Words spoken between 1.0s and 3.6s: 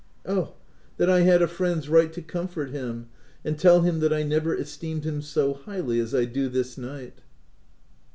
I had a friend's right to comfort him, and